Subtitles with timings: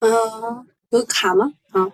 [0.00, 0.10] 嗯，
[0.90, 1.50] 有卡吗？
[1.70, 1.90] 啊，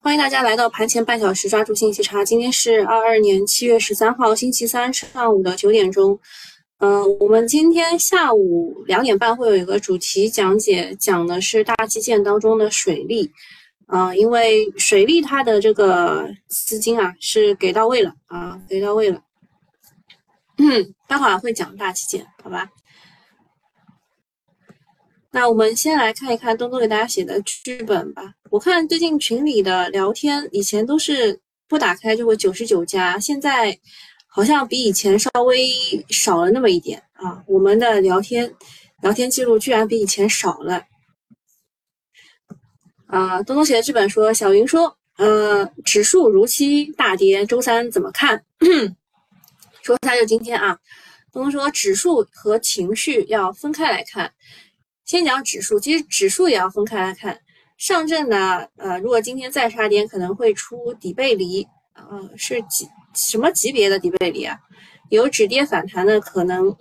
[0.00, 2.24] 欢迎大家来到盘前半小时抓住信息差。
[2.24, 6.18] 今天是二二年七月十三号星期三上午的九点钟。
[6.78, 13.30] 嗯，我们今天下午两点半会有一个主题讲解，讲的是大基建当中的水利。
[13.86, 19.20] 啊，因为水利它的这个资金啊是给到位了啊，给到位了。
[20.56, 22.70] 嗯，待会儿会讲大基建，好吧？
[25.34, 28.34] 那我们先来看一看东东给大家写的剧本吧。
[28.50, 33.76] 我看最近群里的聊天，以前都是不打开就会九十九加，现在
[34.26, 35.66] 好像比以前稍微
[36.10, 37.42] 少了那么一点啊。
[37.46, 38.54] 我们的聊天
[39.00, 40.84] 聊天记录居然比以前少了。
[43.06, 48.44] 啊，东东写的剧本说，小云说，呃，指数如期大跌，周三怎么看？
[49.82, 50.78] 说一下就今天啊，
[51.32, 54.30] 东东说指数和情绪要分开来看。
[55.12, 57.38] 先讲指数，其实指数也要分开来看。
[57.76, 64.58] 上证呢，呃，如果今天再杀跌，可能会出底背离，呃，是几什么级别的底背离啊？
[65.10, 66.74] 有止跌反弹的可能，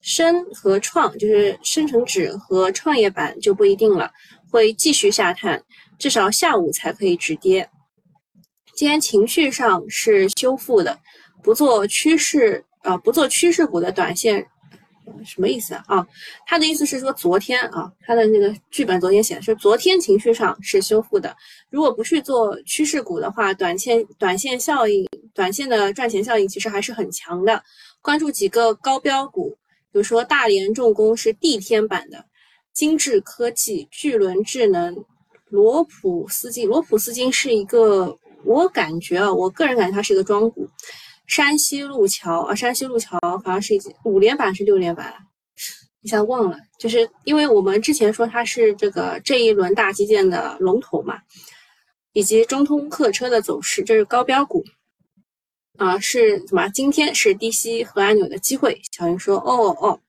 [0.00, 4.10] 深和创就是深成指和创业板就不一定了，
[4.50, 5.62] 会继续下探，
[6.00, 7.70] 至少下午才可以止跌。
[8.74, 10.98] 今天情绪上是修复的，
[11.44, 14.44] 不做趋势，呃，不做趋势股的短线。
[15.24, 16.06] 什么意思啊？
[16.46, 21.36] 他的意思是说，昨天啊，他的那个剧本昨天写的是，昨天情绪上是修复的。
[21.70, 27.62] 如果不去做趋势股的话，短线短线效应，短线的赚钱效应其实还是很强的。
[28.00, 29.50] 关注几个高标股，
[29.92, 32.24] 比如说大连重工是地天版的，
[32.72, 34.96] 精致科技、巨轮智能、
[35.48, 36.68] 罗普斯金。
[36.68, 40.68] 罗普斯金是一个，我感觉啊，我个人感觉它是一个庄股。
[41.28, 45.14] 山西路桥啊，山西路桥好像是已经五连板是六连板，
[46.00, 51.20] 一下忘了，就是因为我们之前说它是这个这一轮大基建的龙头嘛，
[52.14, 54.64] 以及中通客车的走势，这是高标股
[55.76, 56.68] 啊，是什么？
[56.70, 58.80] 今天是低吸和按钮的机会。
[58.90, 60.00] 小云说：“哦哦，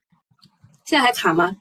[0.86, 1.54] 现在还卡吗？”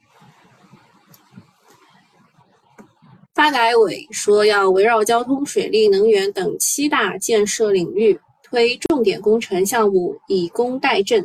[3.36, 8.20] 发改委说要围绕交通、水利、能源等七大建设领域。
[8.50, 11.24] 推重点工程项目以工代赈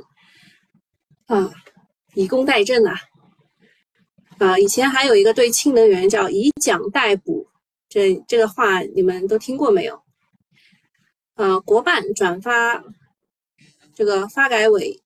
[1.27, 1.51] 啊，
[2.15, 3.01] 以工代赈啊，
[4.39, 7.47] 啊，以前还有一个对氢能源叫以奖代补，
[7.89, 10.03] 这这个话你们都听过没有？
[11.37, 12.84] 呃，国办转发
[13.95, 15.03] 这个发改委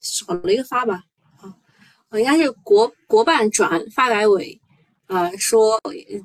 [0.00, 1.02] 少了一个发吧？
[1.40, 4.60] 啊，应该是国国办转发改委。
[5.06, 5.78] 啊，说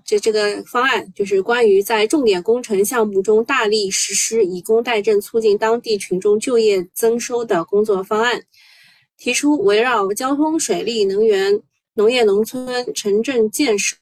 [0.05, 8.41] 这这个方案就是关于在重点工程项目中大力实施以工代赈，促进当地群众就业增收的工作方案，
[9.17, 11.61] 提出围绕交通、水利、能源、
[11.95, 13.97] 农业农村、城镇建设、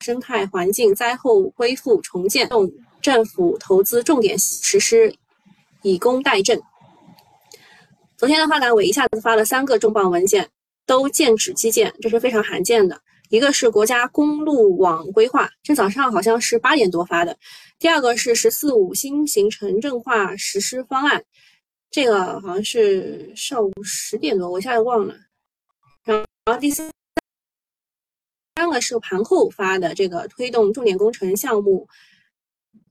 [0.00, 5.14] 生态环境、灾后恢复重建等政府投资重点实施。
[5.82, 6.60] 以工代赈。
[8.16, 10.48] 昨天的发改委一下子发了三个重磅文件，
[10.86, 13.00] 都剑指基建，这是非常罕见的。
[13.30, 17.32] 一个是国家公路网规划，这早上好像是八点多发的；
[17.78, 21.24] 第二个是“十四五”新型城镇化实施方案，
[21.90, 25.14] 这个好像是上午十点多，我一下子忘了。
[26.04, 26.90] 然后第三
[28.56, 31.88] 三个是盘后发的，这个推动重点工程项目。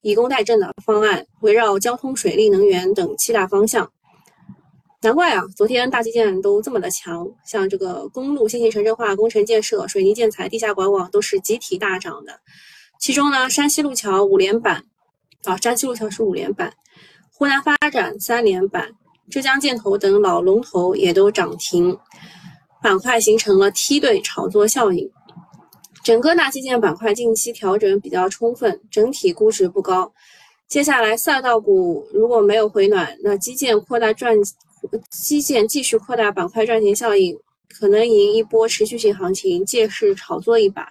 [0.02, 3.92] 以工代赈的方案围绕交通、水利、能源等七大方向。
[5.04, 12.40] 难怪啊，昨天大基建都这么的强，像这个公路、新型城镇化工程建设、水泥建材、地下管网都是集体大涨的。
[13.00, 14.86] 其中呢，山西路桥五连板，
[15.46, 16.72] 啊，山西路桥是五连板，
[17.34, 18.92] 湖南发展三连板，
[19.32, 21.98] 浙江建投等老龙头也都涨停，
[22.84, 25.10] 板块形成了梯队炒作效应。
[26.04, 30.12] 整个大基建板块近期调整比较充分，整体估值不高。
[30.68, 34.36] 接下来赛道股如果没有回暖，那基建扩大赚，
[35.10, 37.38] 基建继续扩大板块赚钱效应，
[37.70, 40.88] 可能迎一波持续性行情，借势炒作一把。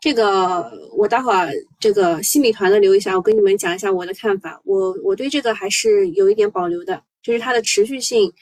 [0.00, 4.58] 这个我待会儿这个新米团的留一下，我跟你们讲一下我的看法。
[4.64, 8.32] 我我对这个还是有一点保留的，就是它的持续性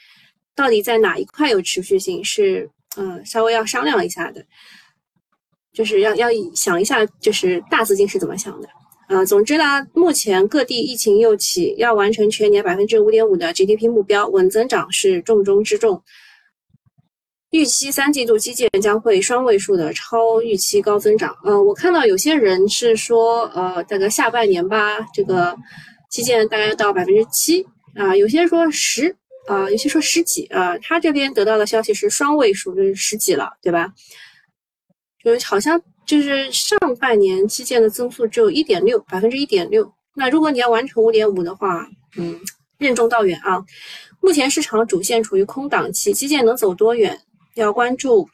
[0.55, 4.45] 到底在哪一块有持续性，是嗯稍微要商量一下的。
[5.79, 8.67] 就是要要想一下，就是大资金是怎么想的
[9.07, 9.23] 啊？
[9.23, 16.03] 总之呢，目前各地疫情又起，要完成全年百分之五点五的 GDP 目标，稳增长是重中之重。
[17.51, 21.33] 预期三季度基建将会双位数的超预期高增长。
[21.45, 25.55] 呃，我看到有些人是说，呃，大概下半年吧，这个
[26.11, 27.65] 基建大概到百分之七
[27.95, 29.15] 啊，有些人说十
[29.47, 33.93] 啊，有些说十几啊，他这边得到的消息是双位数，就是十几了，对吧？
[35.23, 39.91] 就是好像就是上半年基建的增速只有一点六百分之一点六。
[40.15, 41.87] 那如果你要完成五点五的话，
[42.17, 42.39] 嗯，
[42.77, 43.63] 任重道远啊。
[44.21, 47.21] 目前市场主线处于空档期，基建能走多远，
[47.55, 48.27] 要关注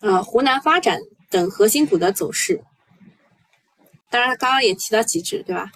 [0.00, 1.00] 呃湖南发展
[1.30, 2.60] 等核心股的走势。
[4.10, 5.70] 当然，刚刚也提到极致，对吧？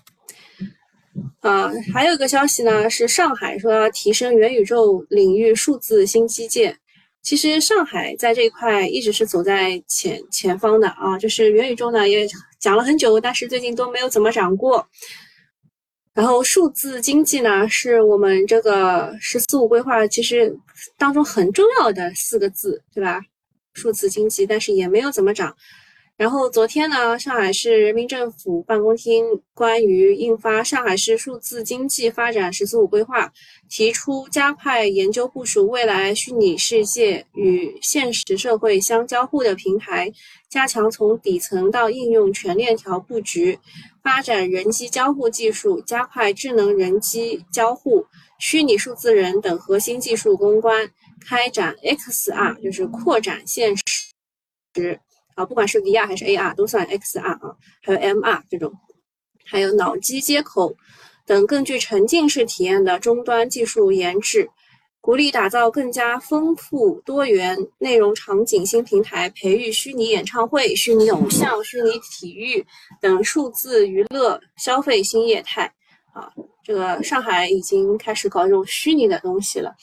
[1.41, 6.79] 啊，还有一个消息呢，是上海说要提升元宇宙领域数字新基建。
[7.23, 12.29] 其实上海在这一块一直是走在前前方的啊，就是元宇宙呢也
[12.59, 14.87] 讲了很久，但是最近都没有怎么涨过。
[16.15, 20.55] 然后数字经济呢，是我们这个“十四五”规划其实
[20.99, 23.23] 当中很重要的四个字，对吧？
[23.73, 25.57] 数字经济，但是也没有怎么涨。
[26.23, 29.25] 然后昨天呢，上海市人民政府办公厅
[29.55, 33.27] 关于印发《上海市数字经济发展“十四五”规划》，
[33.69, 40.13] 提出加快研究部署未来虚拟世界与现实社会相交互的平台，
[40.49, 43.59] 加强从底层到应用全链条布局，
[44.01, 48.07] 发展人机交互技术，加快智能人机交互、
[48.39, 50.89] 虚拟数字人等核心技术攻关，
[51.27, 53.83] 开展 XR，就是扩展现实。
[55.35, 58.73] 啊，不管是 VR 还是 AR，都算 XR 啊，还有 MR 这种，
[59.45, 60.77] 还有脑机接口
[61.27, 64.49] 等更具沉浸式体验的终端技术研制，
[65.01, 72.65] 鼓励打造更加丰富多元内容场景新平台，培育虚拟演唱会、虚拟偶像、虚拟体育
[73.01, 75.73] 等数字娱乐消费新业态。
[76.13, 76.31] 啊，
[76.63, 79.75] 这个上海已经开始搞这种虚拟的东西了。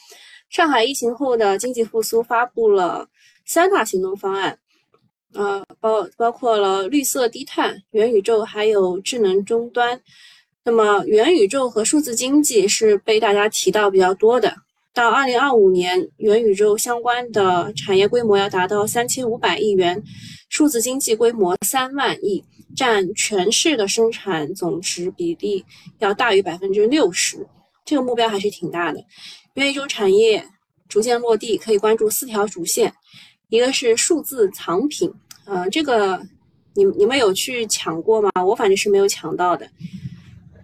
[0.49, 3.07] 上海疫情后的经济复苏发布了
[3.45, 4.59] 三大行动方案。
[5.33, 10.01] 呃，包包括了绿色低碳、元宇宙，还有智能终端。
[10.63, 14.53] 那么，元宇宙和数字经济是被大家提到比较多的。
[14.93, 20.01] 到二零二五年，元宇宙相关的产业规模要达到三千五百亿元，
[20.49, 22.43] 数字经济规模三万亿，
[22.75, 25.63] 占全市的生产总值比例
[25.99, 27.47] 要大于百分之六十。
[27.85, 28.99] 这个目标还是挺大的。
[29.53, 30.43] 元宇宙产业
[30.87, 32.93] 逐渐落地，可以关注四条主线。
[33.49, 35.11] 一个是数字藏品，
[35.45, 36.21] 呃，这个
[36.75, 38.31] 你你们有去抢过吗？
[38.45, 39.67] 我反正是没有抢到的。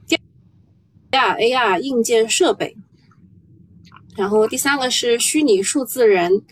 [0.08, 2.76] 第二，AR 硬件设备，
[4.16, 6.44] 然后第三个是虚拟数字人，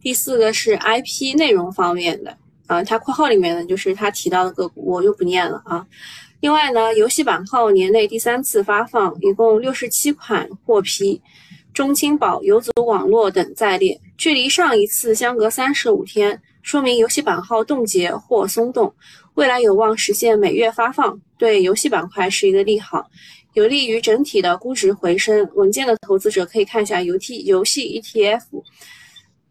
[0.00, 2.36] 第四个是 IP 内容方面的，
[2.66, 5.86] 啊，它括号里面的就是他提到的个股，我就不念了啊。
[6.40, 11.22] 另外呢，游戏版号年内第三次发放，一共六十七款获批。
[11.72, 18.92] 中青宝、游族网络等在列，距离上一次相隔三十五天，说明游戏版号冻结或松动，
[19.34, 23.08] 未来有望实现每月发放，对游戏板块是一个利好，
[23.54, 25.48] 有利于整体的估值回升。
[25.54, 28.42] 稳健的投资者可以看一下游 T 游戏 ETF。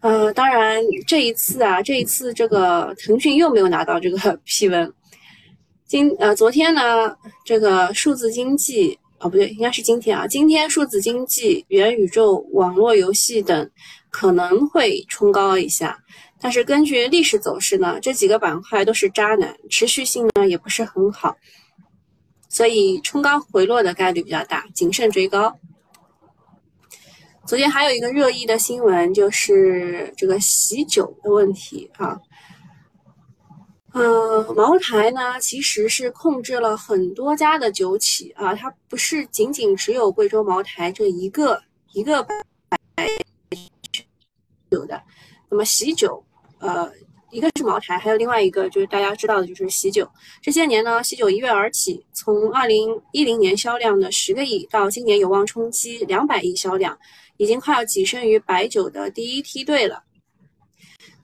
[0.02, 4.94] 呃，当然这一次啊，这一次这个腾讯又没有拿到这个 批文。
[5.86, 7.16] 今呃昨天呢，
[7.46, 9.00] 这个数字经济。
[9.20, 10.28] 哦，不对，应该是今天啊。
[10.28, 13.68] 今天数字经济、元宇宙、网络游戏等
[14.10, 15.98] 可能会冲高一下，
[16.40, 21.36] 但是根据历史走势呢，这几个板块都是渣男，持续性呢也不是很好，
[22.50, 25.60] 所以冲高回落的概率比较大，谨慎追高。
[27.46, 32.18] 昨天还有一个热议的新闻，就是这个喜酒的问题啊。
[33.94, 41.62] 呃，茅台呢，其实是控制了很多家的酒企啊，它不是仅仅只有贵州茅台这一个
[41.94, 42.28] 一个
[44.70, 45.02] 酒的。
[45.50, 46.24] 那么喜酒，
[46.60, 46.92] 呃，
[47.32, 50.10] 一个是茅台，还有另外一个就是大家知道的就是喜酒。
[50.42, 56.98] 这些年呢，喜酒一跃而起，从二零一零年销量的十个亿，到今年有望冲击两百亿销量，
[57.38, 60.04] 已经快要跻身于白酒的第一梯队了。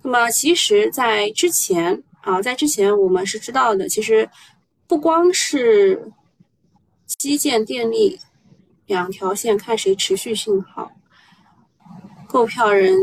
[0.02, 2.04] 那么其实，在之前。
[2.24, 4.30] 啊，在之前我们是知道的，其实
[4.88, 6.10] 不光是
[7.06, 8.18] 基建、电力
[8.86, 10.90] 两条线看谁持续性好，
[12.34, 12.98] 购票人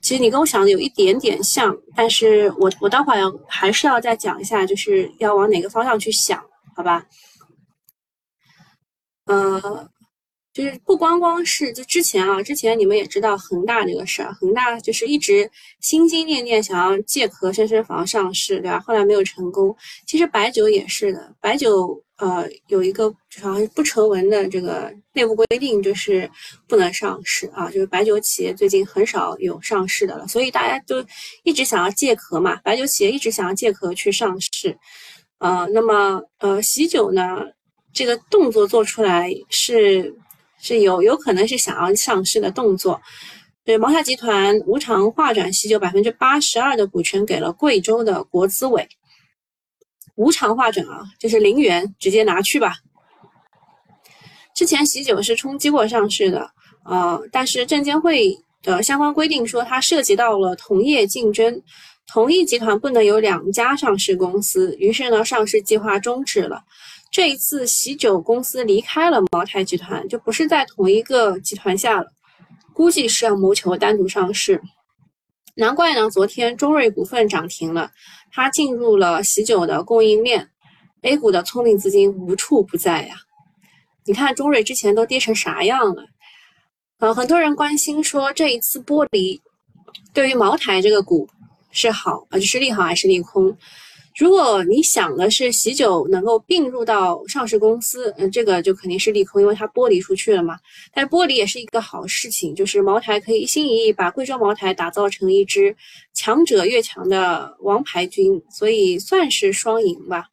[0.00, 6.42] 其实你跟我想的有一点点像，但是我我待会要还是要再讲一下，就是要往哪个方向去想，
[6.74, 7.04] 好吧？
[9.26, 9.88] 呃。
[10.54, 18.78] 就是不光光是就之前啊，之前你们也知道恒大这个事儿，恒大就是一直心心念念想要借壳深深房上市，对吧？
[18.78, 19.76] 后来没有成功。
[20.06, 23.10] 其实白酒也是的，白酒呃有一个
[23.42, 26.30] 好像不成文的这个内部规定，就是
[26.68, 27.68] 不能上市啊。
[27.68, 31.04] 就是白酒企业最近很少有上市的了，所以大家都
[31.42, 34.78] 一直想要借壳嘛，白酒企业一直想要借壳去上市。
[35.38, 37.40] 呃，那么呃喜酒呢，
[37.92, 40.14] 这个动作做出来是。
[40.64, 42.98] 是有有可能是想要上市的动作。
[43.64, 48.88] 对，茅台集团无偿划转喜酒百分之八十二的股权给了贵州的国资委，
[50.16, 52.74] 无偿划转啊，就是零元直接拿去吧。
[54.54, 56.50] 之前喜酒是冲击过上市的，
[56.86, 61.62] 呃，但是证监会的相关规定说它涉及到了同业竞争，
[62.06, 66.62] 同一集团不能有两家上市公司，于是呢，上市计划终止了。
[67.14, 72.12] 这一次喜酒公司离开了茅台集团，就不是在同一个集团下了。
[72.72, 74.60] 估计是要谋求单独上市，
[75.54, 76.10] 难怪呢。
[76.10, 77.92] 昨天中瑞股份涨停了，
[78.32, 80.50] 它进入了喜酒的供应链
[81.02, 83.14] ，A 股的聪明资金无处不在呀。
[84.06, 86.06] 你看中瑞之前都跌成啥样了？
[86.98, 89.40] 呃，很多人关心说这一次剥离
[90.12, 91.28] 对于茅台这个股
[91.70, 93.56] 是好，呃，是利好还是利空？
[94.16, 100.56] 如果你想的是喜酒能够并入到上市公司，嗯，这个就肯定是利空，因为它剥离出去了嘛。
[100.92, 105.76] 但是剥离也是一个好事情，就是茅台可以一心一意把贵州茅台打造成一支
[106.12, 110.26] 强者越强的王牌军，所以算是双赢吧。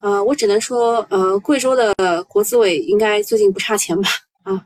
[0.00, 1.92] 呃，我只能说，呃，贵州的
[2.28, 4.08] 国资委应该最近不差钱吧？
[4.44, 4.64] 啊，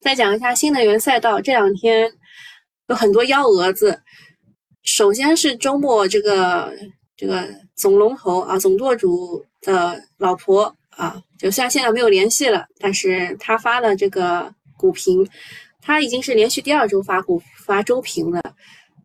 [0.00, 2.12] 再讲一下新能源赛道，这两天
[2.88, 4.02] 有很多幺蛾子。
[4.86, 6.72] 首先是周末，这个
[7.16, 15.28] 这个总龙头啊，总舵主的老婆啊，就虽然现在没有联系了，但是他发了这个股评，
[15.82, 18.40] 他已经是连续第二周发股发周评了。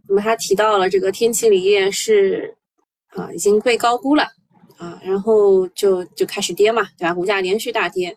[0.07, 2.55] 那么他提到了这个天齐锂业是
[3.09, 4.23] 啊，已经被高估了
[4.77, 7.13] 啊，然后就就开始跌嘛，对吧？
[7.13, 8.15] 股价连续大跌，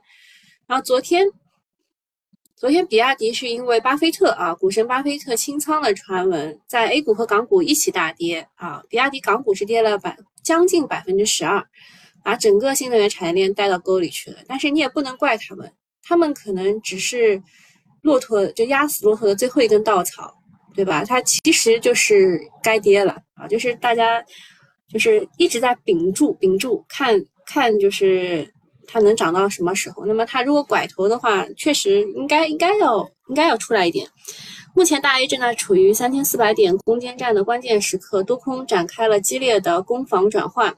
[0.66, 1.26] 然后昨天。
[2.64, 8.82] 昨天比亚迪是因为巴菲特啊，股神巴菲特清仓的传闻，在 A 股和港股一起大跌啊。
[8.88, 11.62] 比亚迪港股是跌了百将近百分之十二，
[12.22, 14.38] 把整个新能源产业链带到沟里去了。
[14.48, 15.70] 但是你也不能怪他们，
[16.02, 17.42] 他们可能只是
[18.00, 20.34] 骆驼就压死骆驼的最后一根稻草，
[20.74, 21.04] 对吧？
[21.04, 24.24] 它其实就是该跌了啊，就是大家
[24.88, 28.53] 就是一直在屏住屏住看看就是。
[28.86, 30.04] 它能涨到什么时候？
[30.06, 34.08] 那么它如果拐头的话，确实应该应该要应该要出来一点。
[34.74, 40.76] 目前大 A 正在处于三千四百点攻坚战的关键时刻，多空展开了激烈的攻防转换。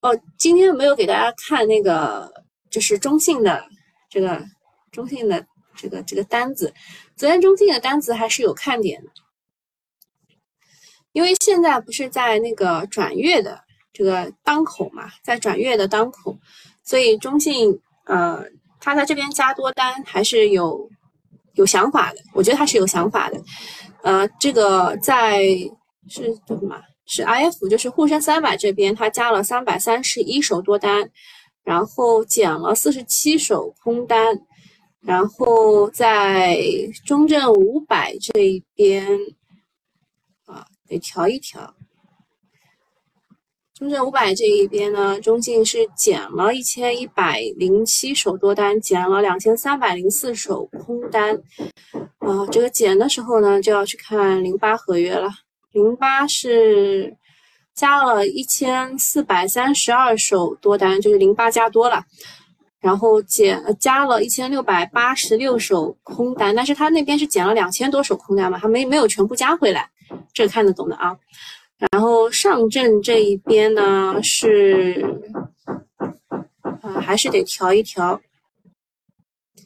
[0.00, 2.32] 哦，今天没有给大家看那个，
[2.70, 3.64] 就是中信的
[4.10, 4.44] 这个
[4.90, 5.46] 中信的
[5.76, 6.74] 这个这个单子。
[7.16, 9.10] 昨天中信的单子还是有看点的，
[11.12, 13.60] 因为现在不是在那个转月的
[13.92, 16.36] 这个当口嘛，在转月的当口。
[16.84, 18.44] 所以中信，呃，
[18.80, 20.88] 他在这边加多单还是有
[21.54, 23.40] 有想法的，我觉得他是有想法的。
[24.02, 25.40] 呃，这个在
[26.08, 26.80] 是叫什么？
[27.04, 31.10] 是 I F，就是沪深三百这边，他加了三百三十一手多单，
[31.64, 34.40] 然后减了四十七手空单，
[35.00, 36.58] 然后在
[37.04, 39.06] 中证五百这一边，
[40.46, 41.74] 啊，得调一调。
[43.82, 51.34] 中证五百这一边呢，中信是减了一千一百零七手多单，减了两千三百零四手空单。
[52.18, 55.28] 啊，这个减的时候呢，就要去看零八合约了。
[55.72, 57.16] 零八是
[57.74, 62.04] 加了一千四百三十二手多单，就是零八加多了，
[62.78, 69.90] 然后减加了一千六百八十六手空单，但是他那边是减了两千多手空单嘛，他没没有全部加回来，
[70.32, 71.16] 这看得懂的啊。
[71.90, 75.04] 然后上证这一边呢是，
[76.80, 78.20] 啊还是得调一调。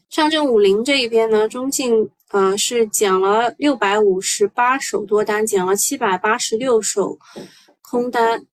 [0.09, 7.19] 上证五零这一边呢，中信呃是减了六百五十八手多单，减了七百八十六手
[7.83, 8.47] 空单。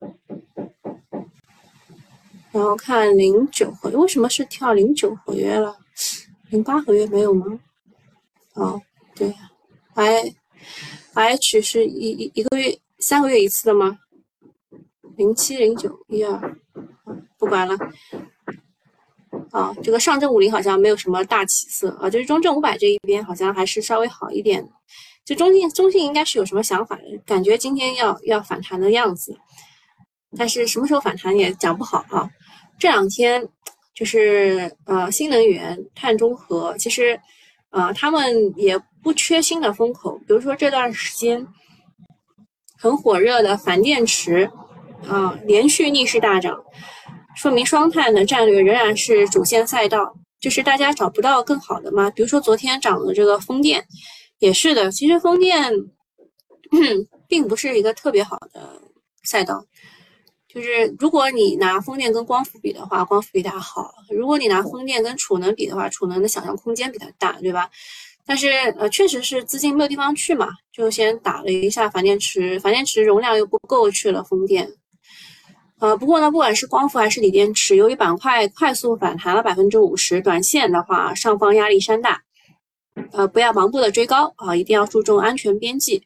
[2.51, 5.77] 然后看零九合约，为什么是跳零九合约了？
[6.49, 7.57] 零八合约没有吗？
[8.55, 8.81] 哦，
[9.15, 9.33] 对
[9.93, 10.33] ，I
[11.13, 12.77] H 是一一一个月。
[13.05, 13.99] 三个月一次的吗？
[15.17, 16.55] 零七零九一二，
[17.37, 17.77] 不管了。
[19.51, 24.65] 啊，这个上证五零好像没有什么大起色啊，就是中证五百这一边好像还是稍微好一点。
[25.25, 29.37] 就中信，中信应该是有什么想法的，感觉今天要要反弹的样子，
[30.37, 32.29] 但是什么时候反弹也讲不好啊。
[32.79, 33.45] 这两天
[33.93, 37.19] 就是呃新能源、碳中和，其实
[37.71, 41.45] 呃他们也不缺新的风口，比如说这段时间。
[42.83, 44.51] 很火热的反电池，
[45.07, 46.61] 啊，连续逆势大涨，
[47.33, 50.13] 说明双碳的战略仍然是主线赛道。
[50.41, 52.09] 就是大家找不到更好的吗？
[52.09, 53.85] 比如说昨天涨的这个风电，
[54.39, 54.91] 也是的。
[54.91, 55.71] 其实风电
[57.29, 58.81] 并不是一个特别好的
[59.23, 59.65] 赛道，
[60.53, 67.69] 就是如果你拿风电跟光伏比的话，光伏比它好；如果你拿风电跟储能比的话，储能的想象空间比它大，对吧？
[68.25, 74.69] 但是呃，确实是资金没有地方去嘛，就先打了一下反电池，反电池容量又不够，去了风电。
[75.79, 82.21] 呃，不过呢，不管是光伏还是锂电池，由于板块快速反弹了百分之五十，短线的话上方压力山大，
[83.11, 86.03] 呃，不要盲目的追高啊，一定要注重安全边际。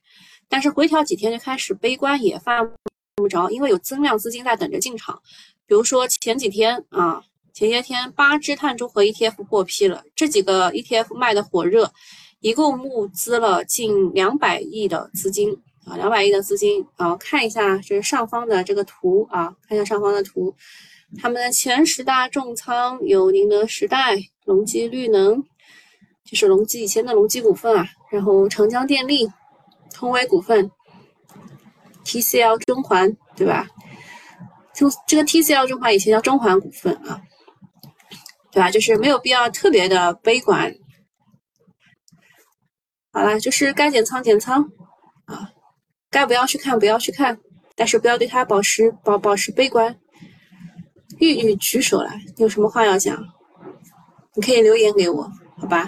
[0.50, 2.72] 但是回调几天就开始悲观也犯。
[3.18, 5.20] 不着，因为有增量资金在等着进场。
[5.66, 7.20] 比如说前几天啊，
[7.58, 11.92] 前些天八只碳中和 ETF 获批了，这几个 ETF 卖的火热，
[12.40, 15.52] 一共募资了近两百亿的资金
[15.84, 20.56] 啊，两百亿的资金啊，看一下这上方的这个图啊，看一下上方的图，
[21.20, 25.44] 他们的前十大重仓有宁德时代、隆基绿能，
[26.24, 29.28] 就是隆基以前的隆基股份啊，然后长江电力、
[29.92, 30.70] 通威股份。
[32.06, 33.68] TCL 中环对吧？
[34.76, 37.20] 就这个 TCL 中环以前叫中环股份啊，
[38.58, 38.72] 对吧？
[38.72, 40.74] 就是没有必要特别的悲观。
[43.14, 44.64] 好了，就是该减仓减仓
[45.26, 45.52] 啊，
[46.10, 47.38] 该不要去看不要去看，
[47.76, 50.00] 但是不要对它保持保保持悲观。
[51.20, 53.24] 玉玉举手了，你有什么话要讲？
[54.34, 55.88] 你可以留言给我，好吧？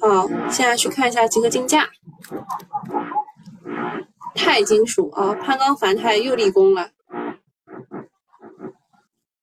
[0.00, 1.88] 好，现在去看一下集合竞价。
[4.34, 6.90] 钛金属啊，攀钢繁钛又立功了。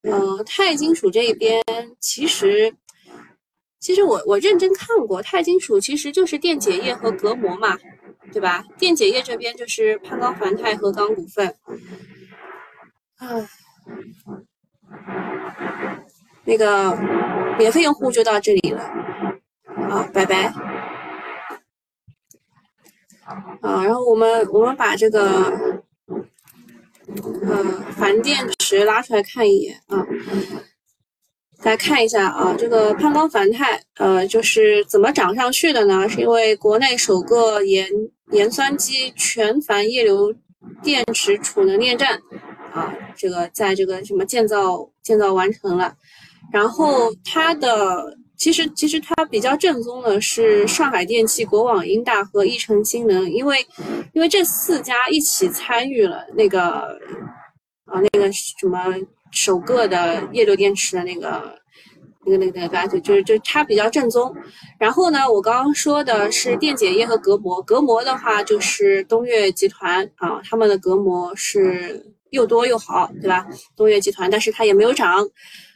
[0.06, 1.62] 嗯，钛金属这一边
[2.00, 2.74] 其实，
[3.80, 7.78] 其实我我认真看过，钛金属其实就是电解液和隔膜嘛，
[8.32, 8.64] 对吧？
[8.78, 11.56] 电解液这边就是攀钢繁钛和钢股份。
[13.18, 13.50] 啊，
[16.44, 16.96] 那个
[17.58, 18.92] 免费用户就到这里了，
[19.90, 20.54] 好，拜拜。
[23.62, 25.52] 啊，然后我们我们把这个，
[27.42, 30.06] 呃，钒电池拉出来看一眼啊，
[31.64, 36.08] 大家看一下啊，这个攀钢钒钛，呃，就是怎么涨上去的呢？
[36.08, 37.90] 是因为国内首个盐
[38.32, 40.34] 盐酸基全钒液流
[40.84, 42.22] 电池储能电站
[42.74, 45.96] 啊，这个在这个什么建造建造完成了，
[46.52, 48.18] 然后它的。
[48.38, 53.66] 其实，其实它比较正宗的是上海电气、国网、英大和一城新能，因为，
[54.12, 57.00] 因为这四家一起参与了那个，
[57.86, 58.96] 啊，那个什么
[59.32, 61.58] 首个的液流电池的那个，
[62.26, 64.36] 那个那个那个，就就是就它比较正宗。
[64.80, 73.48] 然后呢，我刚刚说的是电解液和隔膜，隔膜的话就是东岳集团啊，他们的隔膜是又多又好，对吧？
[73.76, 75.28] 东岳集团，但是它也没有涨。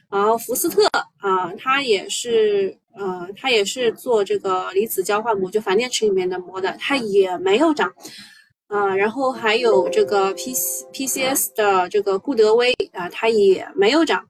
[0.09, 0.81] 然后福斯特
[1.17, 7.93] 啊，它也是，呃，它也是做这个离子交换膜，就反电池里面的膜的，它也没有涨，
[8.69, 14.23] 啊，然后还有这个 P C P C S 的这个固德威啊，它也没有涨，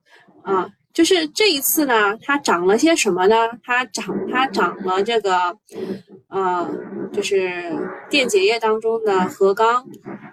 [0.44, 3.36] 啊，就是这一次呢，它涨了些什么呢？
[3.62, 5.54] 它涨，它涨了这个，
[6.30, 6.66] 呃，
[7.12, 7.78] 就是
[8.10, 9.86] 电解液当中的核钢，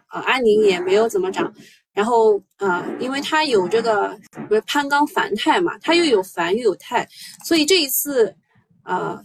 [0.07, 1.53] 啊，安宁也没有怎么涨。
[1.93, 4.17] 然后啊，因为它有这个
[4.49, 7.05] 不是攀钢钒钛嘛，它又有钒又有钛，
[7.45, 8.33] 所以这一次
[8.85, 9.21] 啊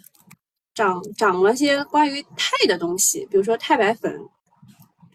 [0.74, 4.20] 涨涨了些关于钛的东西，比如说钛白粉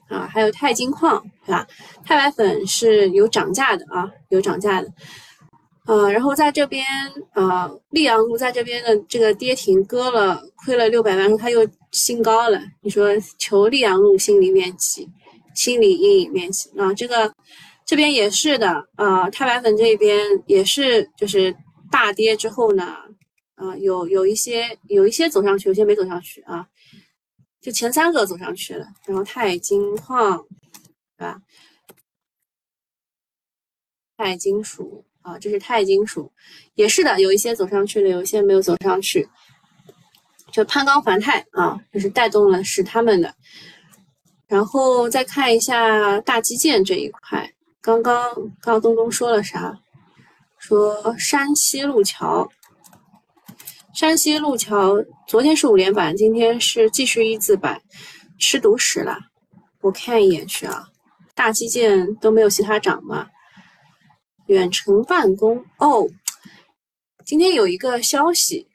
[0.09, 1.67] 啊，还有钛金矿，对吧？
[2.05, 4.93] 钛白粉是有涨价的啊，有涨价的。
[5.87, 6.85] 呃，然后在这边
[7.33, 12.61] 啊，溧阳路在这边的这个跌停割了，亏了六百万，它又新高了。
[12.83, 15.09] 你说求溧阳路心里面起。
[15.55, 17.33] 心理阴影面积啊，这个
[17.87, 21.57] 这边也是的啊，钛白粉这边也是，就是
[21.91, 22.95] 大跌之后呢，
[23.55, 26.67] 啊，有有一些有一些走上去，有些没走上去啊，
[27.67, 30.39] 就前三个走上去了，然后钛金矿，
[31.19, 31.43] 对吧？
[34.17, 36.33] 钛金属啊，这是钛金属，
[36.75, 39.29] 也是的，有一些走上去了，有一些没有走上去，
[40.53, 43.35] 就攀钢环钛啊，就是带动了是他们的。
[44.47, 49.77] 然后再看一下大基建这一块，刚刚刚东东说了啥？
[50.59, 52.49] 说山西路桥，
[53.97, 54.95] 山西路桥
[55.27, 57.81] 昨天是五连板，今天是继续一字板，
[58.39, 59.19] 吃独食了。
[59.81, 60.87] 我看一眼去啊，
[61.35, 63.27] 大基建都没有其他涨吗？
[64.49, 66.07] 远程办公哦，
[67.25, 68.69] 今天有一个消息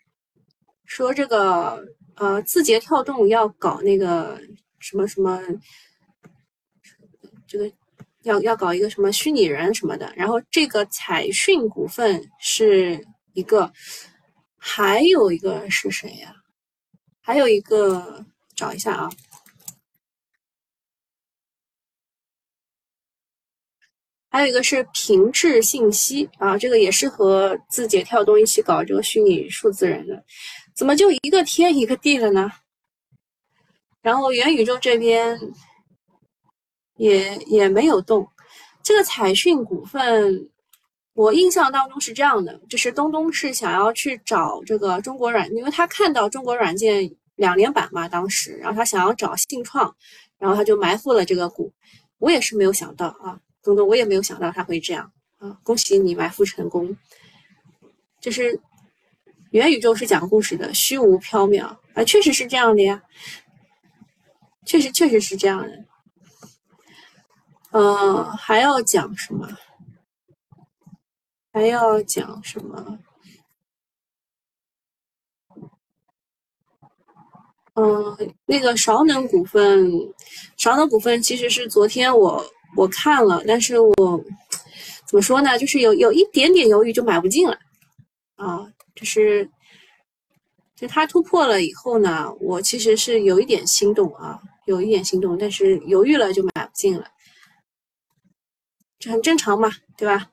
[0.85, 4.41] 说这个呃字节跳动要搞那个。
[4.79, 5.39] 什么什么，
[7.47, 7.71] 这个
[8.23, 12.99] 要要搞一个什么虚拟人什么的，然后这个彩讯股份是
[13.33, 13.71] 一个，
[14.63, 16.35] 还有一个是谁呀？
[17.19, 18.23] 还有一个
[18.55, 19.09] 找一下啊，
[24.29, 30.23] 还有一个是平智信息啊，这个也是和字节跳动一起搞这个虚拟数字人的，
[30.75, 32.51] 怎么就一个天一个地了呢？
[34.03, 35.39] 然后元宇宙这边
[36.97, 38.31] 也也没有动，
[38.83, 40.50] 这个彩讯股份，
[41.21, 49.95] 我印象当中是这样的，就是东东是想要去找这个中国软，因为他看到中国软件两连板嘛，当时，然后他想要找信创，
[50.39, 51.71] 然后他就埋伏了这个股，
[52.17, 56.97] 我也是没有想到啊，东东我也没有想到他会这样啊，恭喜你埋伏成功，
[58.19, 58.59] 就是
[59.51, 62.99] 元宇宙是讲故事的，虚无缥缈啊，确实是这样的呀。
[64.65, 65.85] 确实，确实是这样的。
[67.69, 69.47] 呃，还要讲什么？
[71.51, 72.99] 还要讲什么？
[77.75, 79.91] 嗯，那个韶能股份，
[80.57, 82.43] 韶能股份其实是昨天我
[82.75, 84.23] 我看了，但是我
[85.05, 85.57] 怎么说呢？
[85.57, 87.57] 就是有有一点点犹豫，就买不进了。
[88.35, 89.49] 啊，就是
[90.75, 94.41] 就它突破了以后呢，我其实是有一点心动啊。
[94.65, 97.05] 有一点心动，但是犹豫了就买不进了，
[98.99, 100.29] 这很正常嘛，对吧？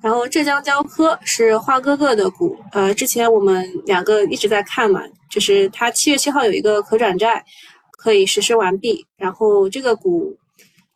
[0.00, 7.44] 然后浙江交科是花哥哥的股，呃，之前我们两个一直在看嘛，就是它七月七号有一个可转债
[7.92, 10.36] 可以实施完毕，然后这个股，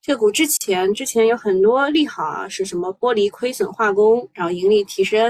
[0.00, 5.28] 这个股之前之前有很多利好啊，是什么玻璃亏损化工，然后盈利提升，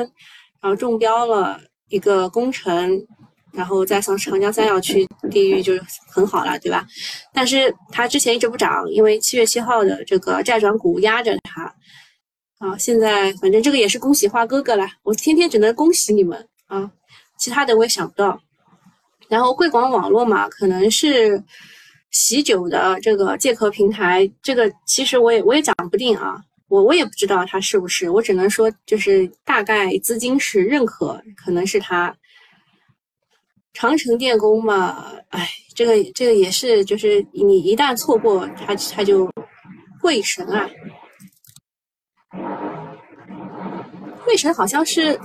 [0.60, 3.06] 然后中标了一个工程。
[3.54, 5.74] 然后再上长江三角区地域就
[6.08, 6.86] 很好了，对吧？
[7.34, 11.70] 但是它之前一直不涨，因为七月七号的这个债转股压着它。
[12.62, 16.88] 啊，现在反正这个也是恭喜花哥哥了，我天天只能恭喜你们啊，
[17.36, 18.40] 其他的我也想不到。
[19.28, 21.42] 然后贵广网络嘛，可能是
[22.12, 32.16] 喜酒的这个借壳平台，这个其实我也我也讲不定啊，我我也不知道它是不是，我只能说就是大概资金是认可，可能是它。
[33.74, 39.28] 长城电工嘛，哎，这个这个也是，就是你一旦错过它，它就
[40.00, 40.70] 贵神啊。
[44.24, 45.18] 贵神好像是，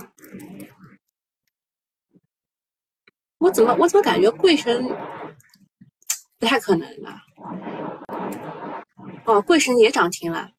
[3.38, 4.88] 我怎么我怎么感觉贵神
[6.38, 7.10] 不太可能呢？
[9.24, 10.50] 哦，贵神也涨停了，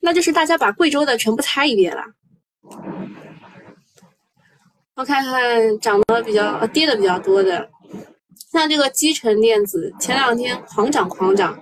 [0.00, 2.02] 那就是大家把贵州的全部猜一遍了。
[4.94, 7.70] 我看看涨得比较呃跌的比较多的，
[8.52, 11.58] 像这个基成电子前两天狂涨狂涨，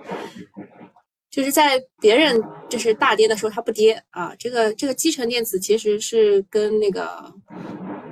[1.31, 2.39] 就是在别人
[2.69, 4.35] 就是大跌的时候它不跌啊。
[4.37, 7.33] 这个这个基成电子其实是跟那个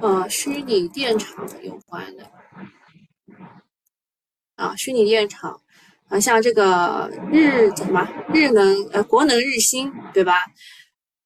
[0.02, 2.24] 呃虚拟电厂有关的
[4.56, 5.62] 啊，虚拟电厂
[6.08, 10.46] 啊，像这个日什么日能呃国能日新对吧？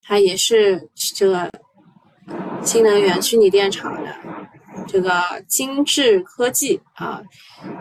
[0.01, 1.49] 它也是这个。
[2.63, 4.15] 新能源虚拟电厂的
[4.87, 5.11] 这个
[5.47, 7.21] 精致科技啊，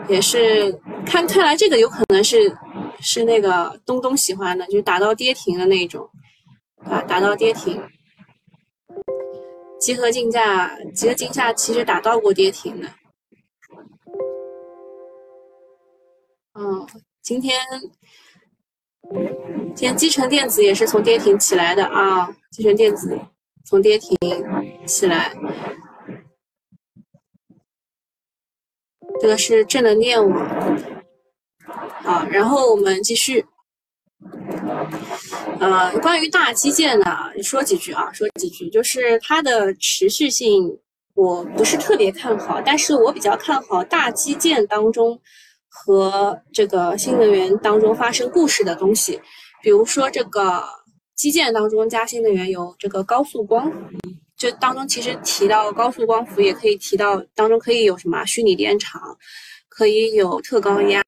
[0.07, 0.71] 也是
[1.05, 2.55] 看看来这个有可能是
[2.99, 6.09] 是那个东东喜欢的，就是打到跌停的那种
[6.85, 7.81] 啊，打到跌停。
[9.79, 12.87] 集合竞价，集合竞价其实打到过跌停的。
[16.57, 16.87] 嗯，
[17.21, 17.59] 今天
[19.75, 23.19] 今天基成电子也是从跌停起来的啊，基成电子。
[23.65, 24.17] 从跌停
[24.85, 25.33] 起来，
[29.23, 30.45] 这个是智能电网。
[32.03, 33.45] 好，然后我们继续。
[35.61, 37.05] 呃，关于大基建呢，
[37.41, 40.77] 说几句啊，说几句，就是它的持续性，
[41.13, 45.17] 我不是特别看好，但是我比较看好大基建当中
[45.69, 49.21] 和这个新能源当中发生故事的东西，
[49.61, 50.61] 比如说这个。
[51.15, 53.71] 基建当中加新能源有这个高速光，
[54.43, 59.01] 就当中其实提到高速光伏，也可以提到当中可以有什么虚拟电厂，
[59.69, 61.01] 可以有特高压，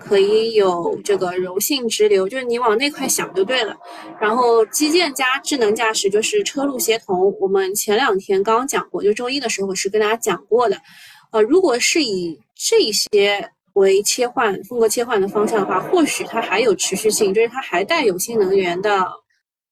[0.00, 3.76] 可以有这个柔性直流，就是你往那块想就对了。
[4.20, 10.76] 然后基建加智能驾驶就是车路协同，我们前两天刚刚讲过，就周一的时候是跟大家讲过的。
[11.30, 19.06] 呃，如果是以这些为切换风格切换的方向的话，或许它还有持续性，就是它还带有新能源的。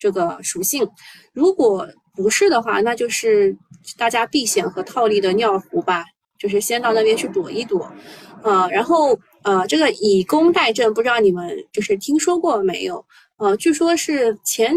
[0.02, 0.88] 这个属性，
[1.34, 1.86] 如果
[2.22, 3.56] 不是的话，那就是
[3.96, 6.04] 大家避险和套利的尿壶吧，
[6.38, 7.90] 就是先到那边去躲一躲，
[8.42, 13.04] 呃，然后呃，这个以工代赈，不知道你们就是听说过没有？
[13.38, 14.74] 呃，据说是前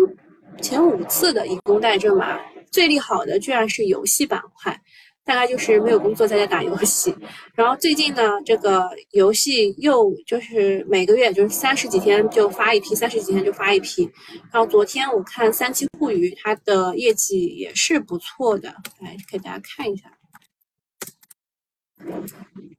[0.62, 2.40] 前五次的以工代赈嘛，
[2.72, 4.80] 最利好的居然是游戏板块，
[5.26, 7.16] 大概就是没有工作在家打游戏。
[7.56, 14.10] 然后最近呢，这个游戏又就是每个月就是三十几天就发一批，三十几天就发一批。
[14.52, 20.12] 然后昨天我看三七互娱它的业绩也是不错的，来给大家看一下。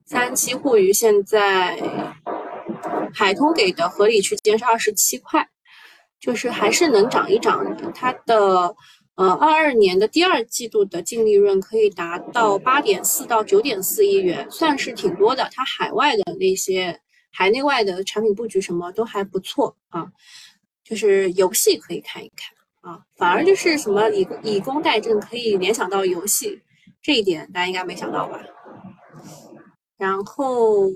[0.04, 1.78] 三七互娱现在
[3.14, 5.48] 海通给的合理区间是二十七块，
[6.20, 7.90] 就是还是能涨一涨的。
[7.92, 8.76] 它的
[9.16, 15.48] 呃二二年的第二季度的净利润可以达到八点四到九点四亿元，算是挺多的。
[15.52, 17.00] 它海外的那些
[17.30, 20.10] 海内外的产品布局什么都还不错啊，
[20.82, 26.60] 就是游戏可以看一看啊，反而就是什么以以工代赈可以联想到游戏，
[27.00, 28.40] 这一点大家应该没想到吧？
[29.96, 30.88] 然后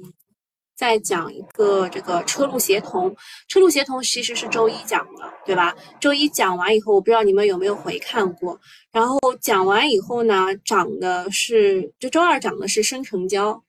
[0.78, 3.12] 再讲一个这个车路协同，
[3.48, 5.74] 车路协同其实是周一讲的，对吧？
[5.98, 8.60] 周一讲完以后，我不知道你们有没有回看过。
[8.92, 13.60] 然后讲完以后呢，涨的是就周二涨的是深成交，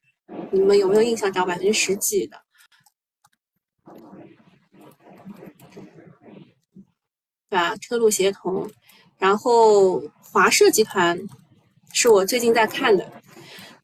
[0.51, 1.33] 你们有没有印象？
[1.33, 2.39] 涨百分之十几的，
[7.49, 7.75] 对吧？
[7.77, 8.69] 车路协同，
[9.17, 11.19] 然后华硕集团
[11.91, 13.11] 是我最近在看的。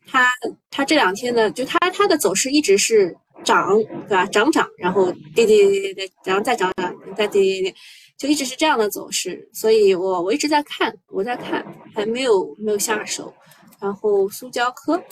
[0.08, 0.32] 它
[0.70, 4.26] 它这两天呢，就它它的走势一直是涨，对吧？
[4.26, 7.76] 涨涨，然后跌跌跌跌跌，然后再涨涨，再跌跌跌，
[8.18, 9.50] 就一直是这样的走势。
[9.54, 13.34] 所以我我一直在看，我在看，还没有没有下手。
[13.80, 15.04] 然后苏胶科，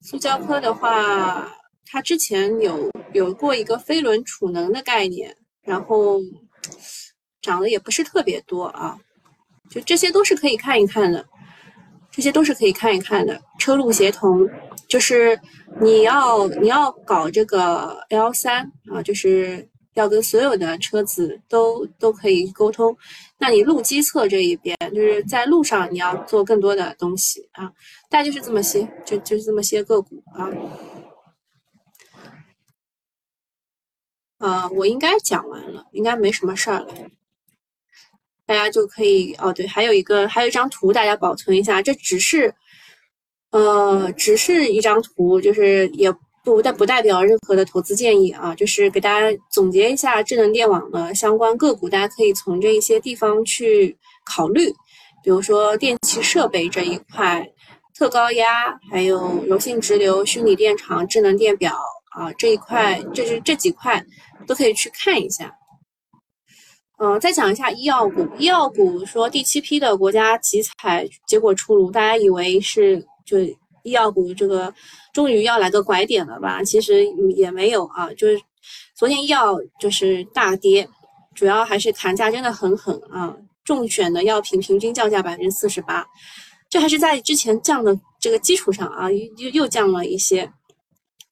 [0.00, 1.52] 苏胶科的话，
[1.86, 6.18] 它之前有有过一个飞轮储能的概念，然后
[7.42, 8.98] 涨的也不是特别多啊，
[9.70, 11.24] 就这些都是可以看一看的。
[12.14, 13.42] 这些都是可以看一看的。
[13.58, 14.48] 车路协同
[14.86, 15.36] 就是
[15.80, 22.96] 你要你要搞这个 L 三啊，就是要跟所有的车子都都可以沟通。
[23.36, 27.64] 那你路基侧这一边，就是在路上你要做更多的东西啊。
[28.08, 30.48] 大概就是这么些，就就是这么些个股啊。
[34.38, 36.94] 呃，我应该讲完了，应该没什么事儿了。
[38.46, 41.80] 大家就可以哦，对，还有一个，还有一张图，大家保存一下。
[41.80, 42.54] 这只是，
[43.50, 46.12] 呃，只是一张图，就是也
[46.44, 54.68] 不代不代表任何的投资建议啊，就是给大家总结一下智能电网的相关个股，大家可以从这一些地方去考虑，
[55.22, 57.48] 比如说电气设备这一块，
[57.96, 61.74] 特高压，还有柔性直流、虚拟电场、智能电表
[62.10, 64.04] 啊这一块，这是这几块
[64.46, 65.50] 都可以去看一下。
[66.96, 68.24] 嗯，再讲一下医药股。
[68.38, 73.36] 医药股说第七批的国家集采结果出炉，大家以为是就
[73.82, 74.72] 医药股这个
[75.12, 76.62] 终于要来个拐点了吧？
[76.62, 77.04] 其实
[77.34, 78.40] 也没有啊，就是
[78.94, 80.88] 昨天医药就是大跌，
[81.34, 83.36] 主要还是砍价真的很狠啊。
[83.64, 86.06] 中选的药品平均降价百分之四十八，
[86.70, 90.48] 这还是在之前降的这个基础上啊，又又降了一些。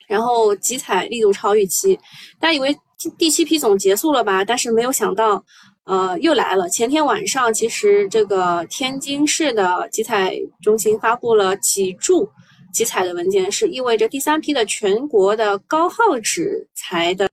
[0.09, 1.95] 然后集采力度超预期，
[2.41, 2.77] 大家以为。
[3.11, 4.45] 第七批总结束了吧？
[4.45, 5.45] 但是没有想到，
[5.85, 6.69] 呃，又来了。
[6.69, 12.29] 前天晚上，其实这个天津市的集采中心发布了几注
[12.73, 17.29] 集采的文件，是意味着第三批的全国的高耗纸材的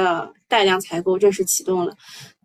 [0.48, 1.94] 带量采购正式启动了。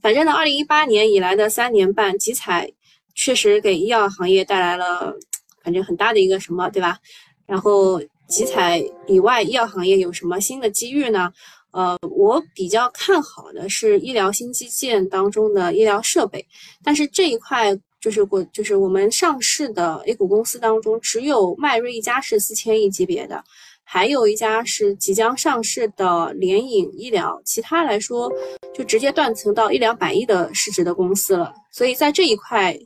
[0.00, 2.70] 反正呢，二零一八年以来的三年半，集采
[3.14, 5.14] 确实给医药行业带来了
[5.62, 6.98] 反正很大的一个什么，对吧？
[7.46, 11.32] 然后集采以外，医药行业有什么新的机遇呢？
[11.74, 16.46] 呃，我比较看好的是医疗新基建当中的医疗设备，
[16.84, 23.42] 但是这一块就是我就是我们上市的 A 股公司当中，只有迈瑞一家是四千亿级别的，
[23.82, 28.32] 还有一家是即将上市的联影医疗，其他来说
[28.72, 31.52] 就直接断层到一两百亿的市值的公司了。
[31.72, 32.78] 所以在这一块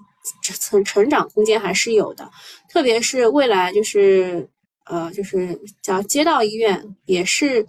[0.42, 2.26] 成成长空间还是有的，
[2.70, 4.48] 特别是未来就是
[4.86, 7.66] 呃就是叫街道医院也是。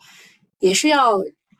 [0.59, 1.19] 也是要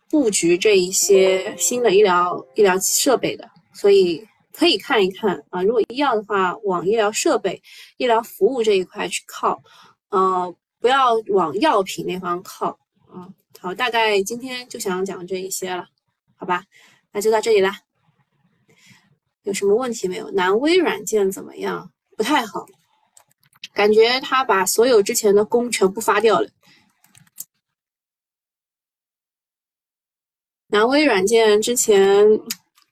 [0.10, 5.64] 布局这一些新的医疗医疗设备的，所以可以看一看啊。
[5.64, 7.62] 如果医药的话，往医疗设备、
[7.98, 9.62] 医疗服务这一块去靠，
[10.10, 13.28] 呃，不要往药品那方靠啊。
[13.60, 15.86] 好，大概今天就想讲这一些了，
[16.36, 16.64] 好吧？
[17.12, 17.80] 那就到这里啦。
[19.44, 20.30] 有什么问题没有？
[20.32, 21.92] 南威软件怎么样？
[22.18, 22.66] 不太好，
[23.74, 26.50] 感觉他把所有之前的工全部发掉了。
[30.70, 32.26] 南威软件之前，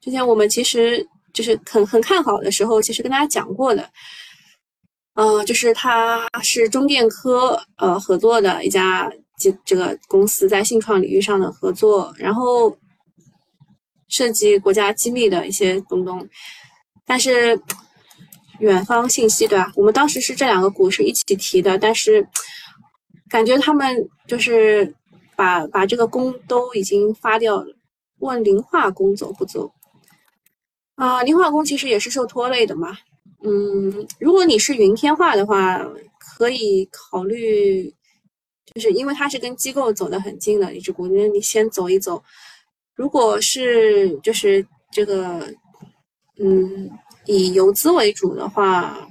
[0.02, 3.88] 之前我们其实就是很很看好的时候，其实跟大家讲过的，
[5.14, 12.76] 呃，就是它是中电科呃合作的一家这这个公司在信创领域上的合作，然后
[14.08, 16.28] 涉及国家机密的一些东东，
[17.06, 17.60] 但是
[18.60, 19.72] 远方信息对吧？
[19.76, 22.28] 我们当时是这两个股是一起提的，但是
[23.30, 23.96] 感觉他们
[24.28, 24.92] 就是
[25.38, 27.74] 把把这个工都已经发掉了。
[28.20, 29.72] 问磷化工走不走？
[30.96, 32.98] 啊，磷化工其实也是受拖累的嘛。
[33.44, 37.94] 嗯，如果你是云天化的话，可以考虑，
[38.74, 42.22] 就是因为它是跟机构走得很近的一只股，那你先走一走。
[42.96, 45.54] 如果是就是这个，
[46.40, 46.90] 嗯，
[47.28, 49.08] 以游资为主的话，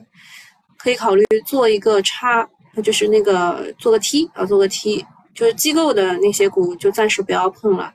[0.76, 2.48] 可以考虑做一个叉，
[2.82, 7.94] 就是那个做个 T 啊，做个 T，就是机构的那些股就暂时不要碰了。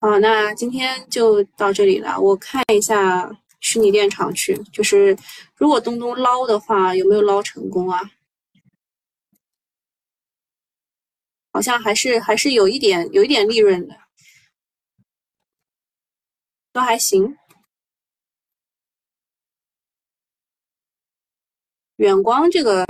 [0.00, 2.20] 好，那今天就到这里了。
[2.20, 5.16] 我看一下虚拟电厂去，就是
[5.54, 8.10] 如果东东捞的话，有没有捞成功啊？
[11.52, 13.96] 好像还是还是有一点有一点利润的，
[16.72, 17.36] 都还行。
[21.98, 22.84] 远光这个，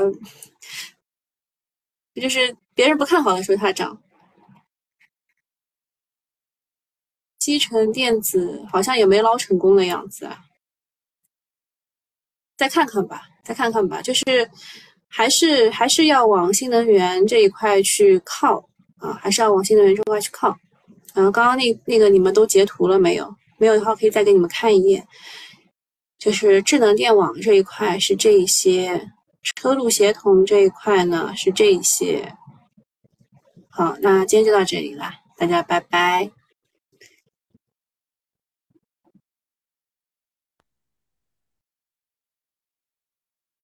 [2.14, 4.00] 就是别人不看好的时候它涨。
[7.38, 10.38] 基成电子好像也没捞成功的样子啊，
[12.56, 14.50] 再看看吧，再看看吧，就是
[15.08, 18.58] 还是还是要往新能源这一块去靠
[18.98, 20.54] 啊，还是要往新能源这块去靠。
[21.14, 23.34] 嗯，刚刚那那个你们都截图了没有？
[23.56, 25.04] 没有的话可以再给你们看一眼，
[26.18, 29.10] 就是智能电网这一块是这一些，
[29.42, 32.34] 车路协同这一块呢是这一些。
[33.70, 36.30] 好，那今天就到这里了，大家拜拜。